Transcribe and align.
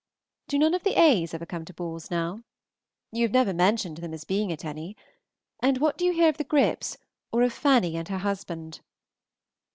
Do 0.47 0.57
none 0.57 0.73
of 0.73 0.81
the 0.81 0.99
A.'s 0.99 1.35
ever 1.35 1.45
come 1.45 1.63
to 1.63 1.75
balls 1.75 2.09
now? 2.09 2.41
You 3.11 3.21
have 3.21 3.31
never 3.31 3.53
mentioned 3.53 3.97
them 3.97 4.15
as 4.15 4.23
being 4.23 4.51
at 4.51 4.65
any. 4.65 4.97
And 5.59 5.77
what 5.77 5.95
do 5.95 6.05
you 6.05 6.11
hear 6.13 6.29
of 6.29 6.37
the 6.37 6.43
Gripps, 6.43 6.97
or 7.31 7.43
of 7.43 7.53
Fanny 7.53 7.95
and 7.95 8.07
her 8.09 8.17
husband? 8.17 8.81